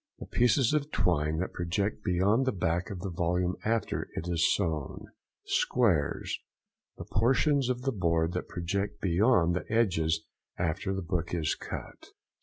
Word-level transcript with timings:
—The 0.17 0.25
pieces 0.25 0.73
of 0.73 0.89
twine 0.89 1.37
that 1.37 1.53
project 1.53 2.03
beyond 2.03 2.47
the 2.47 2.51
back 2.51 2.89
of 2.89 3.01
the 3.01 3.11
volume 3.11 3.55
after 3.63 4.09
it 4.15 4.27
is 4.27 4.51
sewn. 4.55 5.05
SQUARES.—The 5.45 7.05
portions 7.11 7.69
of 7.69 7.83
the 7.83 7.91
boards 7.91 8.33
that 8.33 8.47
project 8.47 8.99
beyond 8.99 9.55
the 9.55 9.71
edges 9.71 10.21
after 10.57 10.91
the 10.91 11.03
book 11.03 11.35
is 11.35 11.53
cut. 11.53 12.13